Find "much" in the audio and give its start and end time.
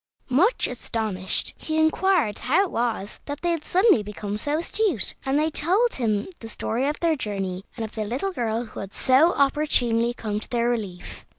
0.31-0.67